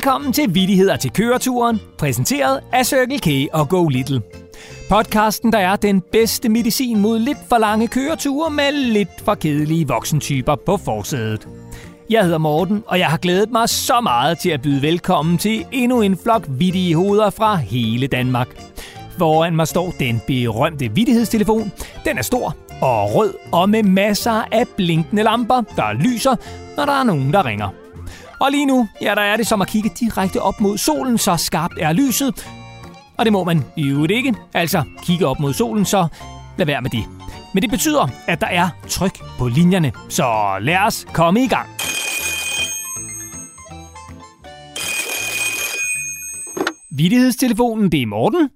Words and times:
Velkommen 0.00 0.32
til 0.32 0.54
Vittigheder 0.54 0.96
til 0.96 1.12
køreturen, 1.12 1.80
præsenteret 1.98 2.60
af 2.72 2.86
Circle 2.86 3.18
K 3.18 3.50
og 3.52 3.68
Go 3.68 3.88
Little. 3.88 4.22
Podcasten, 4.88 5.52
der 5.52 5.58
er 5.58 5.76
den 5.76 6.00
bedste 6.12 6.48
medicin 6.48 6.98
mod 6.98 7.18
lidt 7.18 7.38
for 7.48 7.58
lange 7.58 7.88
køreture 7.88 8.50
med 8.50 8.72
lidt 8.72 9.08
for 9.24 9.34
kedelige 9.34 9.88
voksentyper 9.88 10.54
på 10.66 10.76
forsædet. 10.76 11.48
Jeg 12.10 12.24
hedder 12.24 12.38
Morten, 12.38 12.84
og 12.86 12.98
jeg 12.98 13.06
har 13.06 13.16
glædet 13.16 13.50
mig 13.50 13.68
så 13.68 14.00
meget 14.00 14.38
til 14.38 14.50
at 14.50 14.62
byde 14.62 14.82
velkommen 14.82 15.38
til 15.38 15.66
endnu 15.72 16.00
en 16.00 16.16
flok 16.16 16.44
vittige 16.48 16.96
hoveder 16.96 17.30
fra 17.30 17.56
hele 17.56 18.06
Danmark. 18.06 18.48
Foran 19.18 19.56
mig 19.56 19.68
står 19.68 19.94
den 19.98 20.22
berømte 20.26 20.88
vittighedstelefon. 20.94 21.72
Den 22.04 22.18
er 22.18 22.22
stor 22.22 22.56
og 22.82 23.14
rød 23.14 23.34
og 23.52 23.70
med 23.70 23.82
masser 23.82 24.44
af 24.52 24.64
blinkende 24.76 25.22
lamper, 25.22 25.62
der 25.76 25.92
lyser, 25.92 26.36
når 26.76 26.84
der 26.84 26.92
er 26.92 27.04
nogen, 27.04 27.32
der 27.32 27.46
ringer. 27.46 27.79
Og 28.40 28.50
lige 28.50 28.66
nu, 28.66 28.88
ja, 29.02 29.14
der 29.14 29.22
er 29.22 29.36
det 29.36 29.46
som 29.46 29.62
at 29.62 29.68
kigge 29.68 29.90
direkte 30.00 30.42
op 30.42 30.60
mod 30.60 30.78
solen, 30.78 31.18
så 31.18 31.36
skarpt 31.36 31.74
er 31.80 31.92
lyset. 31.92 32.48
Og 33.18 33.24
det 33.24 33.32
må 33.32 33.44
man 33.44 33.64
i 33.76 33.88
øvrigt 33.88 34.12
ikke. 34.12 34.34
Altså, 34.54 34.84
kigge 35.02 35.26
op 35.26 35.40
mod 35.40 35.52
solen, 35.52 35.84
så 35.84 36.08
lad 36.58 36.66
være 36.66 36.82
med 36.82 36.90
det. 36.90 37.04
Men 37.54 37.62
det 37.62 37.70
betyder, 37.70 38.08
at 38.28 38.40
der 38.40 38.46
er 38.46 38.68
tryk 38.88 39.18
på 39.38 39.48
linjerne. 39.48 39.92
Så 40.08 40.58
lad 40.60 40.78
os 40.78 41.06
komme 41.12 41.40
i 41.42 41.48
gang. 41.48 41.68
Vittighedstelefonen, 46.96 47.92
det 47.92 48.02
er 48.02 48.06
Morten. 48.06 48.50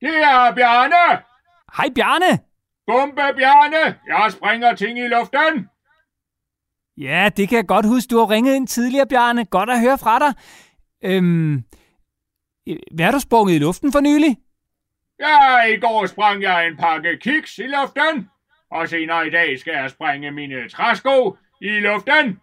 Det 0.00 0.16
er 0.22 0.54
Bjarne! 0.54 1.22
Hej 1.76 1.88
Bjarne! 1.94 2.38
Bombe 2.86 3.22
Bjarne! 3.36 3.82
Jeg 4.08 4.32
springer 4.32 4.74
ting 4.74 4.98
i 4.98 5.08
luften! 5.08 5.68
Ja, 7.00 7.30
det 7.36 7.48
kan 7.48 7.56
jeg 7.56 7.66
godt 7.66 7.86
huske. 7.86 8.10
Du 8.10 8.18
har 8.18 8.30
ringet 8.30 8.54
ind 8.54 8.66
tidligere, 8.66 9.06
Bjarne. 9.06 9.44
Godt 9.44 9.70
at 9.70 9.80
høre 9.80 9.98
fra 9.98 10.18
dig. 10.18 10.34
Øhm, 11.04 11.64
hvad 12.94 13.04
har 13.04 13.12
du 13.12 13.18
sprunget 13.18 13.54
i 13.54 13.58
luften 13.58 13.92
for 13.92 14.00
nylig? 14.00 14.36
Ja, 15.20 15.62
i 15.62 15.76
går 15.76 16.06
sprang 16.06 16.42
jeg 16.42 16.66
en 16.66 16.76
pakke 16.76 17.16
kiks 17.16 17.58
i 17.58 17.62
luften. 17.62 18.28
Og 18.70 18.88
senere 18.88 19.26
i 19.26 19.30
dag 19.30 19.58
skal 19.58 19.72
jeg 19.72 19.90
springe 19.90 20.30
mine 20.30 20.68
træsko 20.68 21.36
i 21.60 21.68
luften. 21.68 22.40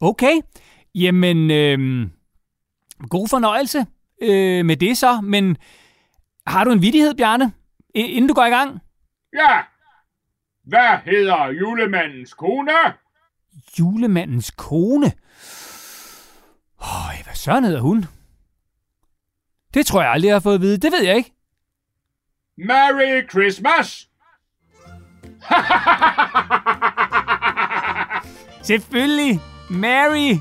Okay. 0.00 0.40
Jamen, 0.94 1.50
øhm, 1.50 2.10
god 3.10 3.28
fornøjelse 3.28 3.78
øh, 4.22 4.64
med 4.64 4.76
det 4.76 4.98
så. 4.98 5.20
Men 5.20 5.56
har 6.46 6.64
du 6.64 6.70
en 6.70 6.82
vidighed, 6.82 7.14
Bjarne, 7.14 7.52
inden 7.94 8.28
du 8.28 8.34
går 8.34 8.44
i 8.44 8.50
gang? 8.50 8.80
Ja. 9.34 9.58
Hvad 10.64 10.98
hedder 11.04 11.46
julemandens 11.46 12.34
kone? 12.34 12.72
Julemandens 13.78 14.50
kone? 14.50 15.12
Øj, 16.80 17.22
hvad 17.24 17.34
søren 17.34 17.64
hedder 17.64 17.80
hun? 17.80 18.04
Det 19.74 19.86
tror 19.86 20.02
jeg 20.02 20.10
aldrig, 20.10 20.26
jeg 20.28 20.34
har 20.34 20.40
fået 20.40 20.54
at 20.54 20.60
vide. 20.60 20.76
Det 20.78 20.92
ved 20.92 21.02
jeg 21.04 21.16
ikke. 21.16 21.32
Merry 22.58 23.28
Christmas! 23.30 24.06
Selvfølgelig. 28.62 29.40
Merry 29.70 30.38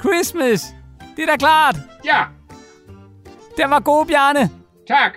Christmas. 0.00 0.74
Det 1.16 1.22
er 1.22 1.26
da 1.26 1.36
klart. 1.36 1.76
ja, 2.04 2.24
Den 3.56 3.70
var 3.70 3.80
god, 3.80 4.06
Bjarne. 4.06 4.50
tak. 4.88 5.12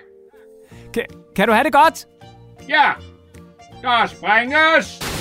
Kan, 0.94 1.06
kan 1.36 1.48
du 1.48 1.54
have 1.54 1.64
det 1.64 1.72
godt? 1.72 2.06
Ja, 2.68 2.92
der 3.82 4.06
springes! 4.06 5.15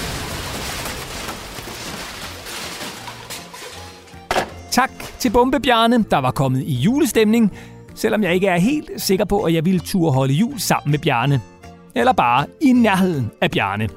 Tak 4.76 4.92
til 5.20 5.32
Bombebjarne, 5.32 6.04
der 6.04 6.18
var 6.18 6.32
kommet 6.32 6.62
i 6.62 6.74
julestemning, 6.74 7.58
selvom 7.96 8.24
jeg 8.24 8.34
ikke 8.34 8.48
er 8.48 8.58
helt 8.58 9.02
sikker 9.02 9.26
på, 9.26 9.44
at 9.44 9.54
jeg 9.54 9.66
ville 9.66 9.80
turde 9.80 10.14
holde 10.14 10.34
jul 10.34 10.60
sammen 10.60 10.92
med 10.92 11.00
Bjarne. 11.00 11.42
Eller 11.96 12.14
bare 12.14 12.48
i 12.62 12.72
nærheden 12.72 13.32
af 13.42 13.52
Bjarne. 13.52 13.90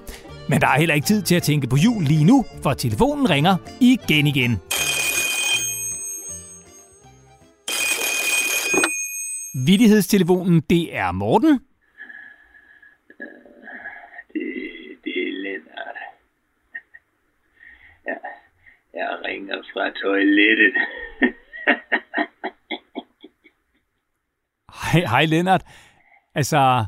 Men 0.49 0.61
der 0.61 0.67
er 0.67 0.79
heller 0.79 0.95
ikke 0.95 1.07
tid 1.07 1.23
til 1.23 1.35
at 1.35 1.43
tænke 1.43 1.67
på 1.67 1.77
jul 1.77 2.03
lige 2.03 2.25
nu, 2.25 2.45
for 2.63 2.73
telefonen 2.73 3.31
ringer 3.31 3.57
igen 3.81 4.27
igen. 4.27 4.61
Vittighedstelefonen, 9.67 10.61
det 10.71 10.97
er 10.97 11.13
Morten. 11.13 11.53
Det, 14.33 14.43
det 15.05 15.17
er 15.29 15.33
Lennart. 15.43 15.97
Jeg, 18.07 18.17
jeg 18.95 19.18
ringer 19.29 19.63
fra 19.73 19.91
toilettet. 19.91 20.75
Hej, 24.93 25.01
hej 25.01 25.25
Lennart. 25.25 25.65
Altså, 26.35 26.85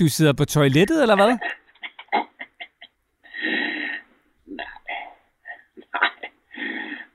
du 0.00 0.08
sidder 0.08 0.32
på 0.32 0.44
toilettet, 0.44 1.02
eller 1.02 1.16
hvad? 1.16 1.38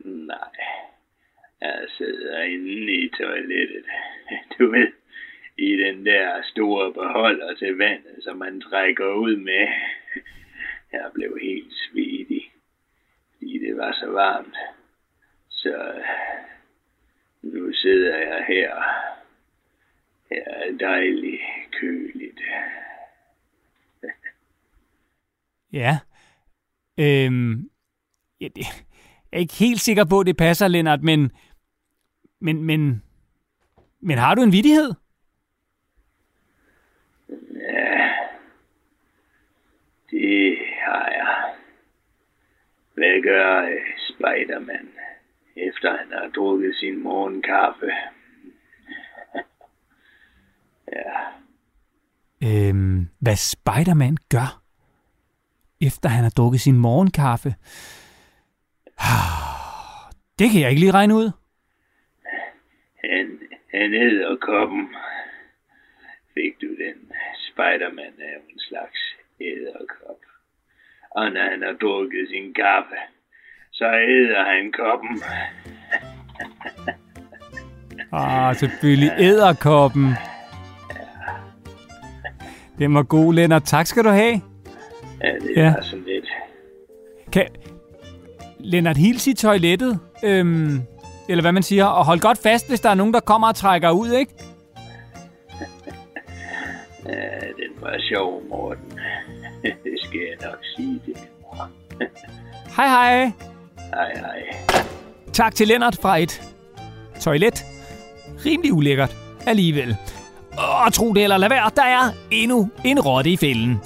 Nej, 0.05 0.37
jeg 1.61 1.85
sidder 1.97 2.41
inde 2.41 2.93
i 2.93 3.09
toilettet. 3.09 3.85
Du 4.59 4.71
ved, 4.71 4.91
i 5.57 5.71
den 5.83 6.05
der 6.05 6.41
store 6.43 6.93
beholder 6.93 7.55
til 7.55 7.77
vandet, 7.77 8.23
som 8.23 8.37
man 8.37 8.61
trækker 8.61 9.13
ud 9.13 9.35
med. 9.35 9.67
Jeg 10.91 11.09
blev 11.13 11.37
helt 11.41 11.73
fordi 11.89 12.06
det 13.77 13.85
var 13.85 13.93
så 13.93 14.11
varmt. 14.11 14.57
Så 15.49 16.03
nu 17.41 17.73
sidder 17.73 18.17
jeg 18.17 18.45
her. 18.47 18.75
Her 20.29 20.43
er 20.47 20.77
dejligt 20.79 21.41
køligt. 21.71 22.39
Ja. 25.73 25.99
Øhm, 26.99 27.69
ja, 28.41 28.47
det, 28.47 28.65
jeg 29.31 29.37
er 29.37 29.39
ikke 29.39 29.53
helt 29.53 29.81
sikker 29.81 30.05
på, 30.05 30.19
at 30.19 30.25
det 30.25 30.37
passer, 30.37 30.67
Lennart, 30.67 31.03
men, 31.03 31.31
men, 32.39 32.63
men, 32.63 33.03
men 33.99 34.17
har 34.17 34.35
du 34.35 34.41
en 34.41 34.51
vidighed? 34.51 34.93
Ja, 37.53 38.09
det 40.11 40.57
har 40.85 41.09
jeg. 41.09 41.56
Hvad 42.97 43.21
gør 43.23 43.61
øh, 43.61 43.81
Spiderman, 44.09 44.89
efter 45.55 45.97
han 45.97 46.07
har 46.11 46.29
drukket 46.35 46.75
sin 46.75 47.03
morgenkaffe? 47.03 47.85
ja, 50.95 51.11
Øhm, 52.43 53.07
hvad 53.19 53.35
Spider-Man 53.35 54.17
gør, 54.29 54.61
efter 55.81 56.09
han 56.09 56.23
har 56.23 56.33
drukket 56.37 56.61
sin 56.61 56.77
morgenkaffe? 56.77 57.55
Det 60.39 60.51
kan 60.51 60.61
jeg 60.61 60.69
ikke 60.69 60.79
lige 60.79 60.91
regne 60.99 61.15
ud. 61.15 61.31
han, 63.03 63.39
han 63.73 63.93
æder 63.93 64.35
koppen. 64.35 64.95
Fik 66.33 66.61
du 66.61 66.67
den? 66.67 67.11
Spiderman 67.47 68.13
er 68.19 68.33
jo 68.33 68.41
en 68.53 68.59
slags 68.59 68.99
æderkop. 69.41 70.19
Og 71.19 71.25
når 71.33 71.43
han 71.51 71.61
har 71.67 71.75
drukket 71.81 72.23
sin 72.31 72.53
kaffe, 72.53 72.97
så 73.71 73.85
æder 73.85 74.43
han 74.53 74.71
koppen. 74.81 75.13
Ah, 78.13 78.55
selvfølgelig 78.55 79.11
æderkoppen. 79.19 80.13
Den 82.79 82.93
var 82.95 83.03
god, 83.03 83.33
Lennart. 83.33 83.63
Tak 83.63 83.85
skal 83.87 84.03
du 84.03 84.09
have. 84.09 84.41
Ja, 85.23 85.33
det 85.33 85.51
Ja. 85.55 85.73
er 85.77 85.81
sådan 85.81 86.05
lidt. 86.07 86.25
Kan 87.33 87.47
Lennart 88.59 88.97
hils 88.97 89.27
i 89.27 89.33
toilettet? 89.33 89.99
Øhm, 90.23 90.81
eller 91.29 91.41
hvad 91.41 91.51
man 91.51 91.63
siger. 91.63 91.85
Og 91.85 92.05
hold 92.05 92.19
godt 92.19 92.37
fast, 92.43 92.69
hvis 92.69 92.79
der 92.79 92.89
er 92.89 92.93
nogen, 92.95 93.13
der 93.13 93.19
kommer 93.19 93.47
og 93.47 93.55
trækker 93.55 93.91
ud, 93.91 94.11
ikke? 94.11 94.31
Ja, 97.05 97.39
den 97.39 97.81
var 97.81 97.95
sjov, 98.09 98.43
Morten. 98.49 98.91
det 99.83 99.99
skal 100.03 100.19
jeg 100.19 100.49
nok 100.49 100.59
sige 100.75 101.01
det. 101.05 101.17
Hej 102.77 102.87
hej. 102.87 103.31
Hej, 103.93 104.13
hej. 104.15 104.43
Tak 105.33 105.55
til 105.55 105.67
Lennart 105.67 105.97
fra 106.01 106.17
et 106.17 106.41
toilet. 107.19 107.65
Rimelig 108.45 108.73
ulækkert 108.73 109.15
alligevel. 109.47 109.95
Og 110.85 110.93
tro 110.93 111.13
det 111.13 111.23
eller 111.23 111.37
lad 111.37 111.49
være, 111.49 111.71
der 111.75 111.83
er 111.83 112.09
endnu 112.31 112.69
en 112.85 112.99
rotte 112.99 113.29
i 113.29 113.37
fælden. 113.37 113.79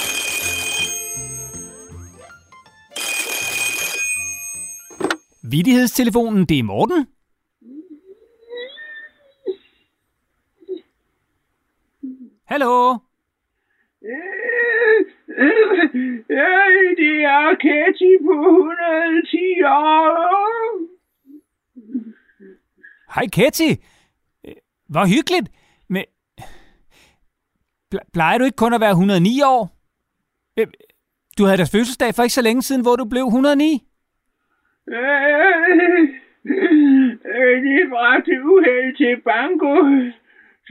Vittighedstelefonen, 5.44 6.46
det 6.46 6.60
er 6.60 6.64
Morten. 6.64 7.08
Hallo? 12.52 12.98
Ja, 16.30 16.54
det 17.02 17.16
er 17.24 17.56
Katie 17.66 18.18
på 18.26 18.34
110 18.34 19.64
år. 19.64 20.80
Hej 23.16 23.26
Ketty. 23.34 23.72
Øh, 24.48 24.54
Hvor 24.90 25.06
hyggeligt. 25.16 25.50
Men 25.90 26.04
ple- 27.96 28.10
plejer 28.14 28.38
du 28.38 28.44
ikke 28.44 28.56
kun 28.56 28.74
at 28.74 28.82
være 28.82 28.92
109 28.92 29.42
år? 29.46 29.78
Øh, 30.60 30.68
Du 31.38 31.44
havde 31.46 31.58
da 31.58 31.64
fødselsdag 31.64 32.16
for 32.16 32.24
ikke 32.24 32.34
så 32.34 32.42
længe 32.42 32.62
siden, 32.62 32.82
hvor 32.82 32.96
du 32.96 33.06
blev 33.06 33.24
109. 33.26 33.84
Øh, 34.90 34.98
øh, 37.36 37.64
det 37.66 37.90
bragte 37.90 38.32
uheld 38.44 38.98
til 38.98 39.22
banko. 39.22 39.74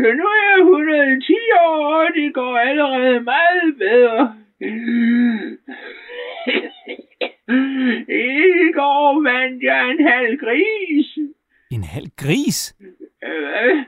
Så 0.01 0.09
nu 0.19 0.25
er 0.25 0.43
jeg 0.51 0.61
110 0.61 1.33
år, 1.61 1.95
og 1.95 2.09
det 2.15 2.35
går 2.35 2.59
allerede 2.59 3.21
meget 3.21 3.79
bedre. 3.79 4.35
I 8.09 8.73
går 8.73 9.23
vandt 9.23 9.63
jeg 9.63 9.91
en 9.91 10.07
halv 10.07 10.39
gris. 10.39 11.19
En 11.71 11.85
halv 11.85 12.07
gris? 12.17 12.77
Øh, 13.25 13.85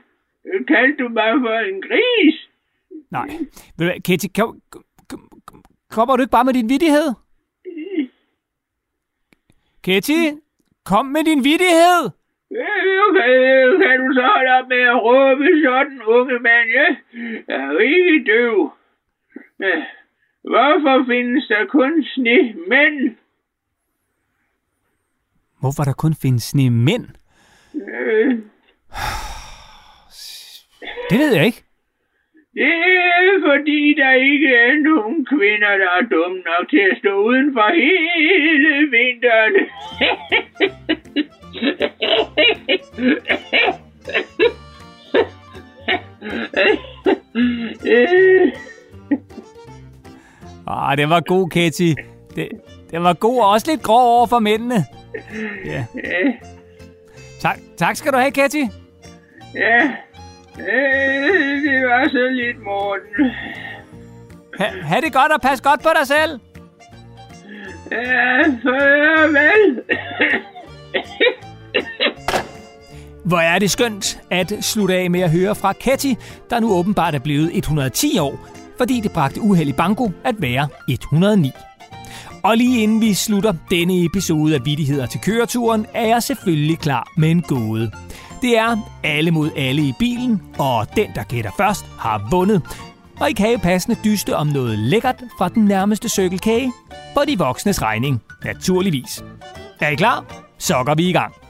kaldte 0.67 1.03
du 1.03 1.09
mig 1.09 1.31
for 1.45 1.57
en 1.71 1.81
gris? 1.81 2.49
Nej. 3.11 3.27
Ved 3.77 3.85
du 3.85 3.91
hvad, 3.91 4.01
Ketty, 4.01 4.27
kom, 4.35 4.61
kom, 4.69 4.83
kom, 5.45 5.63
kommer 5.89 6.15
du 6.15 6.21
ikke 6.21 6.31
bare 6.31 6.45
med 6.45 6.53
din 6.53 6.69
vidighed? 6.69 7.09
Ketty, 9.83 10.21
kom 10.85 11.05
med 11.05 11.23
din 11.23 11.43
vidighed. 11.43 12.22
Øh, 13.17 13.81
kan 13.81 13.99
du 13.99 14.13
så 14.13 14.21
holde 14.35 14.51
op 14.51 14.67
med 14.69 14.81
at 14.93 15.03
råbe 15.03 15.45
sådan, 15.63 16.01
unge 16.05 16.39
mand? 16.39 16.69
Ja? 16.69 16.87
Jeg 17.47 17.63
er 17.65 17.79
ikke 17.79 18.23
døv. 18.31 18.71
Ja. 19.59 19.83
Hvorfor 20.43 21.05
findes 21.07 21.47
der 21.47 21.65
kun 21.65 22.03
sne 22.03 22.53
mænd? 22.67 23.15
Hvorfor 25.59 25.83
der 25.83 25.93
kun 25.93 26.13
findes 26.21 26.43
sne 26.43 26.69
mænd? 26.69 27.05
Øh, 27.75 28.31
Det 31.09 31.19
ved 31.19 31.35
jeg 31.35 31.45
ikke. 31.45 31.63
det 32.53 32.63
er 32.63 33.41
fordi, 33.47 33.93
der 33.97 34.11
ikke 34.11 34.55
er 34.55 34.73
nogen 34.75 35.25
kvinder, 35.25 35.77
der 35.77 35.89
er 35.99 36.01
dumme 36.11 36.37
nok 36.37 36.69
til 36.69 36.83
at 36.91 36.97
stå 36.97 37.13
uden 37.23 37.53
for 37.53 37.69
hele 37.73 38.91
vinteren. 38.97 39.53
Ah, 50.93 50.97
det 50.97 51.09
var 51.09 51.19
god, 51.19 51.49
Ketty. 51.49 51.93
Det, 52.35 52.49
det 52.91 53.03
var 53.03 53.13
god 53.13 53.39
og 53.39 53.49
også 53.49 53.71
lidt 53.71 53.83
grov 53.83 54.17
over 54.17 54.27
for 54.27 54.39
mændene. 54.39 54.85
Ja. 55.65 55.85
øh, 55.95 56.33
Tak, 57.39 57.59
tak 57.77 57.95
skal 57.95 58.11
du 58.11 58.17
have, 58.17 58.31
Ketty. 58.31 58.63
Ja, 59.55 59.83
øh, 60.59 61.61
det 61.63 61.87
var 61.87 62.09
så 62.09 62.29
lidt, 62.31 62.63
Morten. 62.63 63.31
Ha, 64.59 64.65
ha' 64.83 65.01
det 65.01 65.13
godt 65.13 65.31
og 65.31 65.41
pas 65.41 65.61
godt 65.61 65.83
på 65.83 65.89
dig 65.99 66.07
selv. 66.07 66.39
Ja, 67.91 68.41
farvel. 68.63 69.81
Hvor 73.25 73.37
er 73.37 73.59
det 73.59 73.71
skønt 73.71 74.19
at 74.31 74.53
slutte 74.61 74.95
af 74.95 75.11
med 75.11 75.21
at 75.21 75.31
høre 75.31 75.55
fra 75.55 75.73
Ketty, 75.73 76.13
der 76.49 76.59
nu 76.59 76.73
åbenbart 76.73 77.15
er 77.15 77.19
blevet 77.19 77.57
110 77.57 78.19
år, 78.19 78.47
fordi 78.83 78.99
det 78.99 79.11
bragte 79.11 79.41
uheld 79.41 79.69
i 79.69 79.73
at 80.23 80.35
være 80.39 80.67
109. 80.89 81.51
Og 82.43 82.57
lige 82.57 82.83
inden 82.83 83.01
vi 83.01 83.13
slutter 83.13 83.53
denne 83.71 84.05
episode 84.05 84.55
af 84.55 84.65
Vittigheder 84.65 85.05
til 85.05 85.19
køreturen, 85.19 85.85
er 85.93 86.07
jeg 86.07 86.23
selvfølgelig 86.23 86.79
klar 86.79 87.11
med 87.17 87.31
en 87.31 87.41
gåde. 87.41 87.91
Det 88.41 88.57
er 88.57 88.77
alle 89.03 89.31
mod 89.31 89.49
alle 89.57 89.81
i 89.81 89.93
bilen, 89.99 90.41
og 90.57 90.87
den, 90.95 91.07
der 91.15 91.23
gætter 91.23 91.51
først, 91.57 91.85
har 91.99 92.27
vundet. 92.31 92.61
Og 93.19 93.29
I 93.29 93.33
kan 93.33 93.51
jo 93.51 93.57
passende 93.57 93.97
dyste 94.03 94.35
om 94.35 94.47
noget 94.47 94.79
lækkert 94.79 95.23
fra 95.37 95.49
den 95.49 95.65
nærmeste 95.65 96.09
cykelkage 96.09 96.71
på 97.13 97.21
de 97.27 97.37
voksnes 97.37 97.81
regning, 97.81 98.21
naturligvis. 98.43 99.23
Er 99.79 99.89
I 99.89 99.95
klar? 99.95 100.25
Så 100.57 100.83
går 100.85 100.95
vi 100.95 101.09
i 101.09 101.13
gang. 101.13 101.42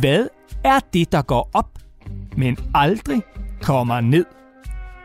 Hvad 0.00 0.26
er 0.64 0.80
det, 0.92 1.12
der 1.12 1.22
går 1.22 1.50
op, 1.54 1.78
men 2.36 2.56
aldrig 2.74 3.22
kommer 3.62 4.00
ned? 4.00 4.24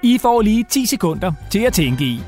I 0.03 0.17
får 0.17 0.41
lige 0.41 0.65
10 0.69 0.85
sekunder 0.85 1.33
til 1.51 1.59
at 1.59 1.73
tænke 1.73 2.03
i. 2.03 2.19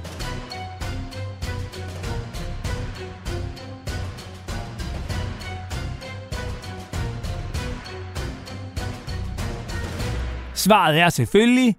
Svaret 10.53 10.99
er 10.99 11.09
selvfølgelig 11.09 11.75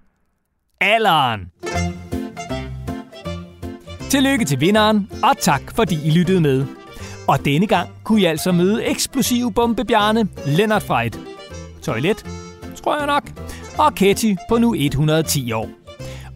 alderen. 0.81 1.41
Tillykke 4.11 4.45
til 4.45 4.61
vinderen, 4.61 5.11
og 5.23 5.39
tak 5.39 5.63
fordi 5.75 6.07
I 6.07 6.11
lyttede 6.11 6.41
med. 6.41 6.78
Og 7.29 7.45
denne 7.45 7.67
gang 7.67 7.89
kunne 8.05 8.21
I 8.21 8.25
altså 8.25 8.53
møde 8.53 8.85
eksplosiv 8.85 9.53
bombebjerne 9.53 10.29
Lennart 10.47 10.83
Freit. 10.83 11.21
toilet, 11.83 12.27
tror 12.83 12.97
jeg 12.97 13.07
nok, 13.07 13.23
og 13.79 13.95
Ketty 13.95 14.35
på 14.49 14.59
nu 14.59 14.75
110 14.75 15.53
år. 15.53 15.69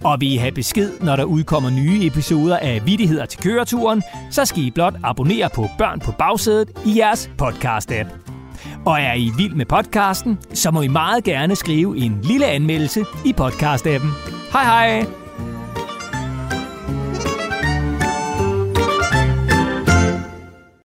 Og 0.04 0.20
vil 0.20 0.32
I 0.32 0.36
have 0.36 0.52
besked, 0.52 0.90
når 1.00 1.16
der 1.16 1.24
udkommer 1.24 1.70
nye 1.70 2.06
episoder 2.06 2.56
af 2.56 2.86
Vittigheder 2.86 3.26
til 3.26 3.40
køreturen, 3.40 4.02
så 4.30 4.44
skal 4.44 4.62
I 4.62 4.70
blot 4.70 4.94
abonnere 5.04 5.48
på 5.54 5.66
Børn 5.78 6.00
på 6.00 6.12
bagsædet 6.12 6.70
i 6.86 6.98
jeres 6.98 7.30
podcast-app. 7.42 8.08
Og 8.84 9.00
er 9.00 9.14
I 9.14 9.30
vild 9.36 9.54
med 9.54 9.66
podcasten, 9.66 10.38
så 10.54 10.70
må 10.70 10.82
I 10.82 10.88
meget 10.88 11.24
gerne 11.24 11.56
skrive 11.56 11.98
en 11.98 12.18
lille 12.22 12.46
anmeldelse 12.46 13.04
i 13.24 13.34
podcast-appen. 13.40 14.08
Hej 14.52 14.64
hej! 14.64 15.21